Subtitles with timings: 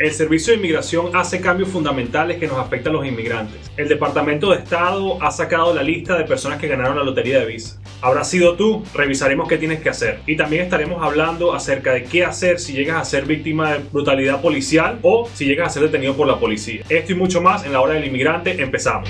[0.00, 3.70] El Servicio de Inmigración hace cambios fundamentales que nos afectan a los inmigrantes.
[3.76, 7.44] El Departamento de Estado ha sacado la lista de personas que ganaron la lotería de
[7.44, 7.78] visa.
[8.00, 10.20] Habrá sido tú, revisaremos qué tienes que hacer.
[10.26, 14.40] Y también estaremos hablando acerca de qué hacer si llegas a ser víctima de brutalidad
[14.40, 16.82] policial o si llegas a ser detenido por la policía.
[16.88, 18.52] Esto y mucho más en la hora del inmigrante.
[18.62, 19.06] Empezamos.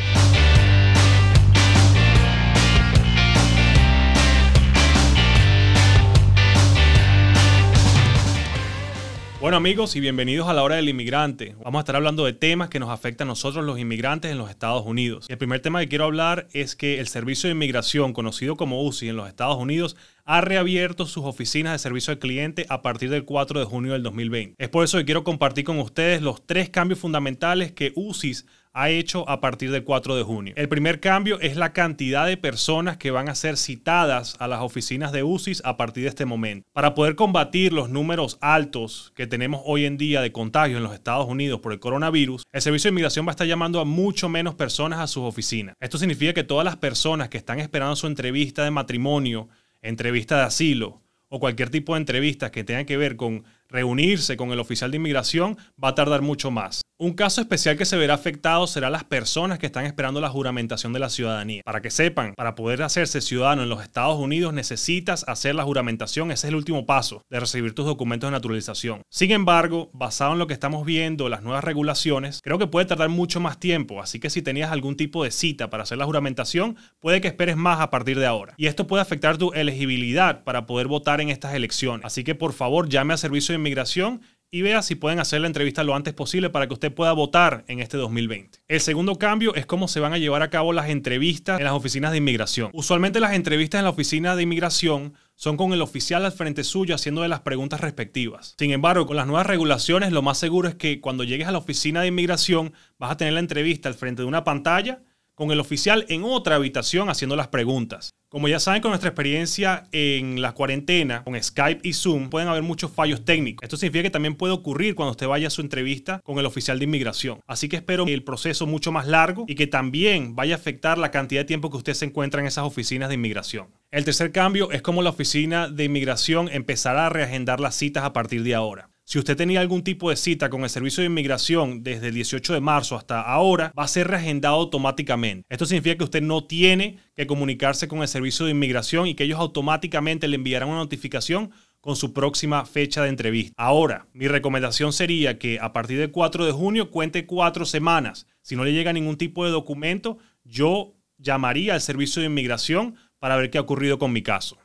[9.41, 11.57] Bueno amigos y bienvenidos a la hora del inmigrante.
[11.64, 14.50] Vamos a estar hablando de temas que nos afectan a nosotros los inmigrantes en los
[14.50, 15.25] Estados Unidos.
[15.31, 19.08] El primer tema que quiero hablar es que el Servicio de Inmigración, conocido como UCI
[19.08, 23.25] en los Estados Unidos, ha reabierto sus oficinas de servicio al cliente a partir del
[23.25, 24.62] 4 de junio del 2020.
[24.62, 28.91] Es por eso que quiero compartir con ustedes los tres cambios fundamentales que UCIS ha
[28.91, 30.55] hecho a partir del 4 de junio.
[30.57, 34.61] El primer cambio es la cantidad de personas que van a ser citadas a las
[34.61, 36.69] oficinas de UCIS a partir de este momento.
[36.73, 40.95] Para poder combatir los números altos que tenemos hoy en día de contagio en los
[40.95, 44.29] Estados Unidos por el coronavirus, el Servicio de Inmigración va a estar llamando a mucho
[44.29, 45.75] menos personas a sus oficinas.
[45.81, 49.49] Esto significa que todas las personas que están esperando su entrevista de matrimonio,
[49.83, 54.51] entrevista de asilo o cualquier tipo de entrevista que tenga que ver con reunirse con
[54.51, 56.80] el oficial de inmigración va a tardar mucho más.
[57.03, 60.93] Un caso especial que se verá afectado será las personas que están esperando la juramentación
[60.93, 61.62] de la ciudadanía.
[61.65, 66.31] Para que sepan, para poder hacerse ciudadano en los Estados Unidos necesitas hacer la juramentación,
[66.31, 69.01] ese es el último paso de recibir tus documentos de naturalización.
[69.09, 73.09] Sin embargo, basado en lo que estamos viendo, las nuevas regulaciones, creo que puede tardar
[73.09, 76.77] mucho más tiempo, así que si tenías algún tipo de cita para hacer la juramentación,
[76.98, 78.53] puede que esperes más a partir de ahora.
[78.59, 82.05] Y esto puede afectar tu elegibilidad para poder votar en estas elecciones.
[82.05, 84.21] Así que por favor llame a servicio de inmigración
[84.53, 87.65] y vea si pueden hacer la entrevista lo antes posible para que usted pueda votar
[87.69, 88.59] en este 2020.
[88.67, 91.73] El segundo cambio es cómo se van a llevar a cabo las entrevistas en las
[91.73, 92.71] oficinas de inmigración.
[92.73, 96.95] Usualmente las entrevistas en la oficina de inmigración son con el oficial al frente suyo
[96.95, 98.55] haciendo las preguntas respectivas.
[98.59, 101.59] Sin embargo, con las nuevas regulaciones, lo más seguro es que cuando llegues a la
[101.59, 105.03] oficina de inmigración vas a tener la entrevista al frente de una pantalla
[105.34, 108.11] con el oficial en otra habitación haciendo las preguntas.
[108.31, 112.62] Como ya saben, con nuestra experiencia en la cuarentena, con Skype y Zoom, pueden haber
[112.62, 113.65] muchos fallos técnicos.
[113.65, 116.78] Esto significa que también puede ocurrir cuando usted vaya a su entrevista con el oficial
[116.78, 117.41] de inmigración.
[117.49, 121.10] Así que espero el proceso mucho más largo y que también vaya a afectar la
[121.10, 123.66] cantidad de tiempo que usted se encuentra en esas oficinas de inmigración.
[123.91, 128.12] El tercer cambio es cómo la oficina de inmigración empezará a reagendar las citas a
[128.12, 128.90] partir de ahora.
[129.10, 132.53] Si usted tenía algún tipo de cita con el Servicio de Inmigración desde el 18
[132.53, 135.44] de marzo hasta ahora, va a ser reagendado automáticamente.
[135.48, 139.25] Esto significa que usted no tiene que comunicarse con el Servicio de Inmigración y que
[139.25, 141.50] ellos automáticamente le enviarán una notificación
[141.81, 143.53] con su próxima fecha de entrevista.
[143.56, 148.28] Ahora, mi recomendación sería que a partir del 4 de junio cuente cuatro semanas.
[148.43, 153.34] Si no le llega ningún tipo de documento, yo llamaría al Servicio de Inmigración para
[153.34, 154.56] ver qué ha ocurrido con mi caso.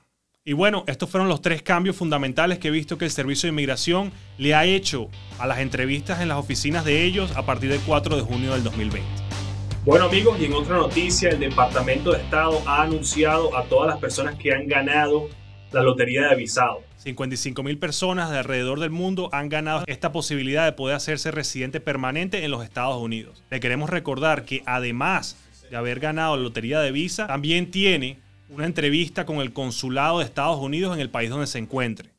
[0.48, 3.54] Y bueno, estos fueron los tres cambios fundamentales que he visto que el Servicio de
[3.54, 7.80] Inmigración le ha hecho a las entrevistas en las oficinas de ellos a partir del
[7.80, 9.10] 4 de junio del 2020.
[9.86, 13.98] Bueno amigos, y en otra noticia, el Departamento de Estado ha anunciado a todas las
[13.98, 15.30] personas que han ganado
[15.72, 16.84] la lotería de visado.
[16.98, 21.80] 55 mil personas de alrededor del mundo han ganado esta posibilidad de poder hacerse residente
[21.80, 23.44] permanente en los Estados Unidos.
[23.50, 25.38] Le queremos recordar que además
[25.72, 28.20] de haber ganado la lotería de visa, también tiene
[28.50, 32.14] una entrevista con el consulado de Estados Unidos en el país donde se encuentre.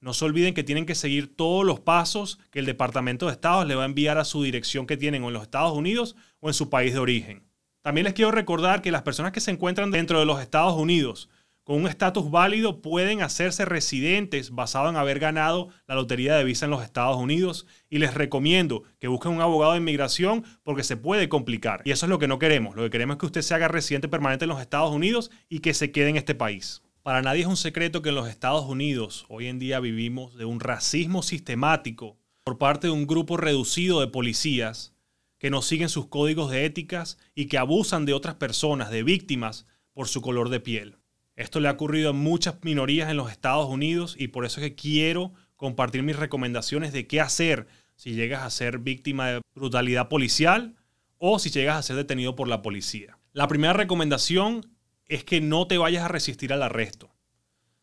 [0.00, 3.64] No se olviden que tienen que seguir todos los pasos que el Departamento de Estado
[3.64, 6.54] le va a enviar a su dirección que tienen en los Estados Unidos o en
[6.54, 7.42] su país de origen.
[7.82, 11.28] También les quiero recordar que las personas que se encuentran dentro de los Estados Unidos
[11.66, 16.66] con un estatus válido pueden hacerse residentes basado en haber ganado la lotería de visa
[16.66, 20.96] en los Estados Unidos y les recomiendo que busquen un abogado de inmigración porque se
[20.96, 21.82] puede complicar.
[21.84, 22.76] Y eso es lo que no queremos.
[22.76, 25.58] Lo que queremos es que usted se haga residente permanente en los Estados Unidos y
[25.58, 26.82] que se quede en este país.
[27.02, 30.44] Para nadie es un secreto que en los Estados Unidos hoy en día vivimos de
[30.44, 34.94] un racismo sistemático por parte de un grupo reducido de policías
[35.40, 39.66] que no siguen sus códigos de éticas y que abusan de otras personas, de víctimas,
[39.92, 40.98] por su color de piel.
[41.36, 44.68] Esto le ha ocurrido a muchas minorías en los Estados Unidos y por eso es
[44.68, 50.08] que quiero compartir mis recomendaciones de qué hacer si llegas a ser víctima de brutalidad
[50.08, 50.76] policial
[51.18, 53.18] o si llegas a ser detenido por la policía.
[53.32, 54.66] La primera recomendación
[55.08, 57.14] es que no te vayas a resistir al arresto.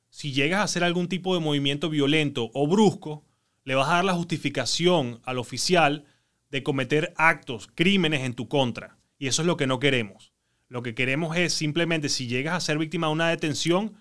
[0.10, 3.24] Si llegas a hacer algún tipo de movimiento violento o brusco,
[3.64, 6.06] le vas a dar la justificación al oficial
[6.50, 8.98] de cometer actos, crímenes en tu contra.
[9.18, 10.33] Y eso es lo que no queremos.
[10.74, 13.94] Lo que queremos es simplemente, si llegas a ser víctima de una detención,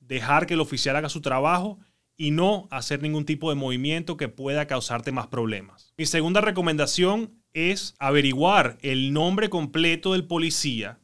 [0.00, 1.78] dejar que el oficial haga su trabajo
[2.16, 5.94] y no hacer ningún tipo de movimiento que pueda causarte más problemas.
[5.96, 10.98] Mi segunda recomendación es averiguar el nombre completo del policía,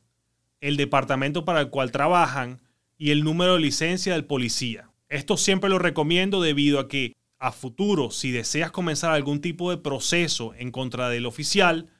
[0.60, 2.60] el departamento para el cual trabajan
[2.98, 4.90] y el número de licencia del policía.
[5.08, 9.76] Esto siempre lo recomiendo debido a que a futuro, si deseas comenzar algún tipo de
[9.76, 11.90] proceso en contra del oficial,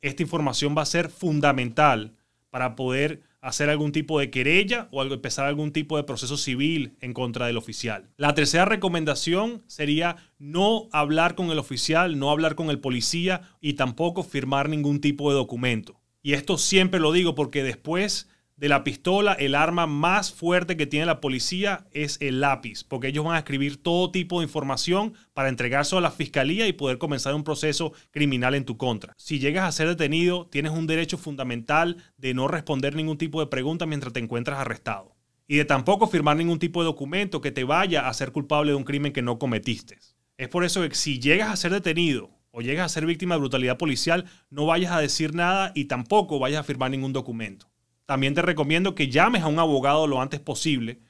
[0.00, 2.16] esta información va a ser fundamental
[2.50, 7.12] para poder hacer algún tipo de querella o empezar algún tipo de proceso civil en
[7.12, 8.10] contra del oficial.
[8.16, 13.74] La tercera recomendación sería no hablar con el oficial, no hablar con el policía y
[13.74, 16.00] tampoco firmar ningún tipo de documento.
[16.22, 20.86] Y esto siempre lo digo porque después de la pistola, el arma más fuerte que
[20.86, 25.12] tiene la policía es el lápiz, porque ellos van a escribir todo tipo de información
[25.34, 29.12] para entregárselo a la fiscalía y poder comenzar un proceso criminal en tu contra.
[29.18, 33.46] Si llegas a ser detenido, tienes un derecho fundamental de no responder ningún tipo de
[33.46, 35.14] pregunta mientras te encuentras arrestado.
[35.46, 38.76] Y de tampoco firmar ningún tipo de documento que te vaya a ser culpable de
[38.76, 39.98] un crimen que no cometiste.
[40.38, 43.40] Es por eso que si llegas a ser detenido o llegas a ser víctima de
[43.40, 47.70] brutalidad policial, no vayas a decir nada y tampoco vayas a firmar ningún documento.
[48.06, 51.00] También te recomiendo que llames a un abogado lo antes posible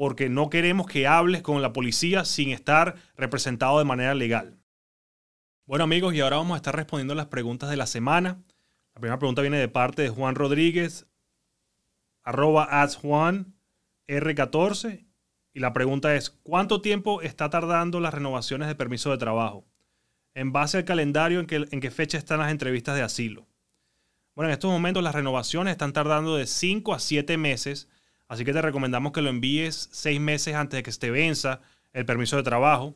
[0.00, 4.58] porque no queremos que hables con la policía sin estar representado de manera legal.
[5.66, 8.42] Bueno amigos, y ahora vamos a estar respondiendo las preguntas de la semana.
[8.94, 11.06] La primera pregunta viene de parte de Juan Rodríguez,
[12.22, 13.54] arroba Juan
[14.08, 15.06] R14.
[15.52, 19.66] Y la pregunta es, ¿cuánto tiempo está tardando las renovaciones de permiso de trabajo?
[20.32, 23.49] En base al calendario, ¿en, en qué fecha están las entrevistas de asilo?
[24.40, 27.88] Bueno, en estos momentos las renovaciones están tardando de 5 a 7 meses,
[28.26, 31.60] así que te recomendamos que lo envíes 6 meses antes de que se te venza
[31.92, 32.94] el permiso de trabajo.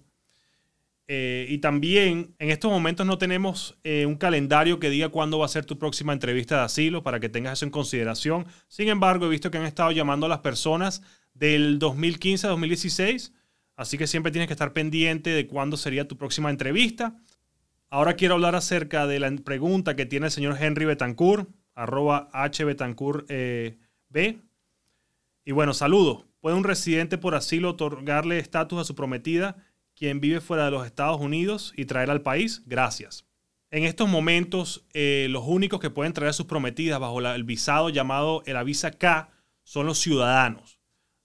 [1.07, 5.45] Eh, y también en estos momentos no tenemos eh, un calendario que diga cuándo va
[5.45, 8.47] a ser tu próxima entrevista de asilo para que tengas eso en consideración.
[8.67, 11.03] Sin embargo, he visto que han estado llamando a las personas
[11.35, 13.35] del 2015 a 2016,
[13.77, 17.19] así que siempre tienes que estar pendiente de cuándo sería tu próxima entrevista.
[17.91, 23.27] Ahora quiero hablar acerca de la pregunta que tiene el señor Henry Betancourt, arroba hbetancourt
[23.29, 23.79] eh,
[24.09, 24.41] B.
[25.45, 26.25] Y bueno, saludos.
[26.41, 29.57] ¿Puede un residente por asilo otorgarle estatus a su prometida,
[29.95, 32.63] quien vive fuera de los Estados Unidos, y traerla al país?
[32.67, 33.25] Gracias.
[33.71, 38.43] En estos momentos, eh, los únicos que pueden traer sus prometidas bajo el visado llamado
[38.47, 39.31] el Avisa K
[39.63, 40.79] son los ciudadanos.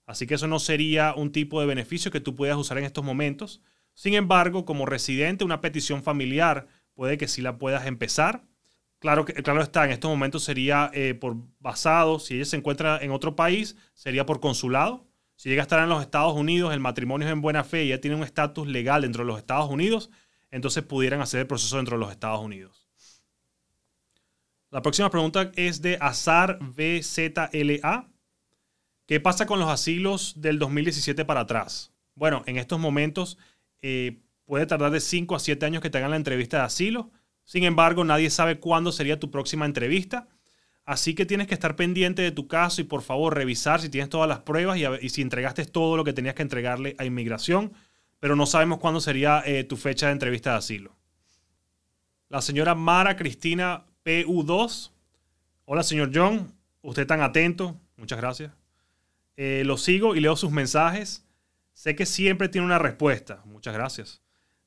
[0.05, 3.03] Así que eso no sería un tipo de beneficio que tú puedas usar en estos
[3.03, 3.61] momentos.
[3.99, 8.45] Sin embargo, como residente, una petición familiar puede que sí la puedas empezar.
[8.97, 12.97] Claro que claro está, en estos momentos sería eh, por basado, si ella se encuentra
[13.01, 15.05] en otro país, sería por consulado.
[15.35, 17.87] Si llega a estar en los Estados Unidos, el matrimonio es en buena fe y
[17.87, 20.09] ella tiene un estatus legal dentro de los Estados Unidos,
[20.49, 22.87] entonces pudieran hacer el proceso dentro de los Estados Unidos.
[24.71, 28.07] La próxima pregunta es de Azar BZLA.
[29.07, 31.91] ¿Qué pasa con los asilos del 2017 para atrás?
[32.15, 33.37] Bueno, en estos momentos
[33.81, 37.11] eh, puede tardar de 5 a 7 años que te hagan la entrevista de asilo.
[37.43, 40.27] Sin embargo, nadie sabe cuándo sería tu próxima entrevista.
[40.85, 44.09] Así que tienes que estar pendiente de tu caso y por favor revisar si tienes
[44.09, 47.73] todas las pruebas y, si entregaste todo lo que tenías que entregarle a inmigración.
[48.19, 50.95] Pero no sabemos cuándo sería eh, tu fecha de entrevista de asilo.
[52.27, 54.91] La señora Mara Cristina PU2.
[55.65, 56.53] Hola, señor John.
[56.81, 57.79] Usted tan atento.
[57.95, 58.51] Muchas gracias.
[59.37, 61.23] Eh, lo sigo y leo sus mensajes.
[61.79, 63.41] Sé que siempre tiene una respuesta.
[63.45, 64.21] Muchas gracias.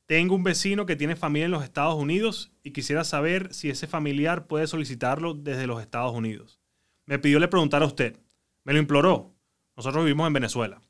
[0.07, 3.87] Tengo un vecino que tiene familia en los Estados Unidos y quisiera saber si ese
[3.87, 6.63] familiar puede solicitarlo desde los Estados Unidos.
[7.05, 8.19] Me pidió le preguntar a usted.
[8.65, 9.35] Me lo imploró.
[9.77, 10.81] Nosotros vivimos en Venezuela.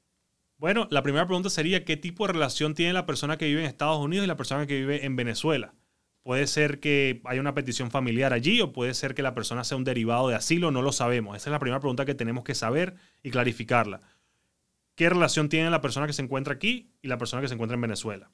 [0.58, 3.66] Bueno, la primera pregunta sería qué tipo de relación tiene la persona que vive en
[3.66, 5.74] Estados Unidos y la persona que vive en Venezuela.
[6.22, 9.76] Puede ser que haya una petición familiar allí o puede ser que la persona sea
[9.76, 11.36] un derivado de asilo, no lo sabemos.
[11.36, 14.02] Esa es la primera pregunta que tenemos que saber y clarificarla
[14.94, 17.74] qué relación tiene la persona que se encuentra aquí y la persona que se encuentra
[17.74, 18.30] en Venezuela.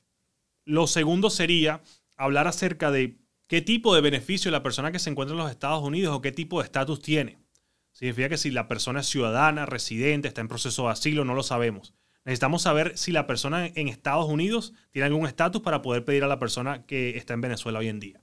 [0.64, 1.82] Lo segundo sería
[2.16, 5.82] hablar acerca de qué tipo de beneficio la persona que se encuentra en los Estados
[5.82, 7.38] Unidos o qué tipo de estatus tiene.
[7.92, 11.42] Significa que si la persona es ciudadana, residente, está en proceso de asilo, no lo
[11.42, 11.94] sabemos.
[12.24, 16.28] Necesitamos saber si la persona en Estados Unidos tiene algún estatus para poder pedir a
[16.28, 18.22] la persona que está en Venezuela hoy en día.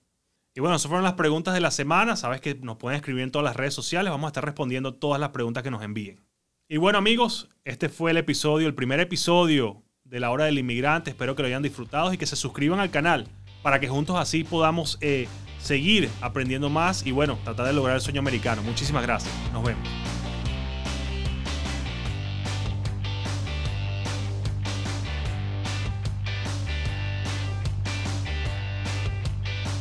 [0.54, 2.16] Y bueno, esas fueron las preguntas de la semana.
[2.16, 4.12] Sabes que nos pueden escribir en todas las redes sociales.
[4.12, 6.22] Vamos a estar respondiendo todas las preguntas que nos envíen.
[6.68, 11.12] Y bueno amigos, este fue el episodio, el primer episodio de la hora del inmigrante.
[11.12, 13.28] Espero que lo hayan disfrutado y que se suscriban al canal
[13.62, 15.28] para que juntos así podamos eh,
[15.60, 18.64] seguir aprendiendo más y bueno, tratar de lograr el sueño americano.
[18.64, 19.32] Muchísimas gracias.
[19.54, 20.15] Nos vemos.